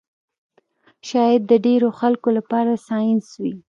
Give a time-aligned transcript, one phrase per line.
[1.09, 3.53] شاید د ډېرو خلکو لپاره ساینس وي